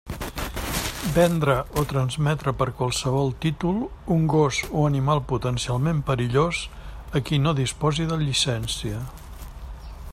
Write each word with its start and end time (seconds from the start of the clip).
Vendre 1.15 1.55
o 1.81 1.81
transmetre 1.91 2.53
per 2.61 2.67
qualsevol 2.79 3.29
títol 3.43 3.77
un 4.15 4.21
gos 4.33 4.55
o 4.79 4.85
animal 4.91 5.21
potencialment 5.31 5.99
perillós 6.07 6.63
a 7.19 7.21
qui 7.27 7.39
no 7.45 7.53
disposi 7.61 8.09
de 8.13 8.17
llicència. 8.23 9.03